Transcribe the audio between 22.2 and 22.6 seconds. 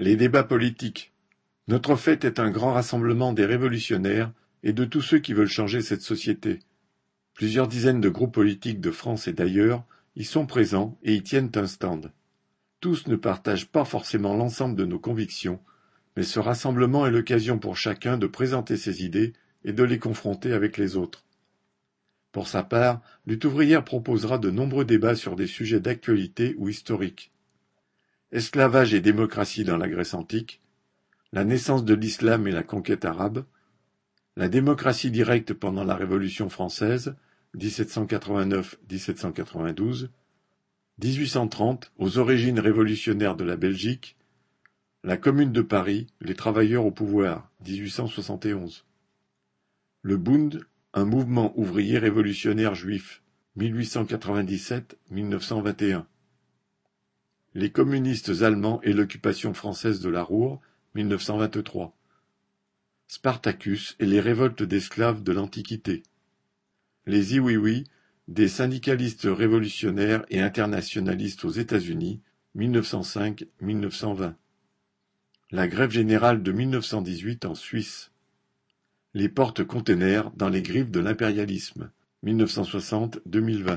Pour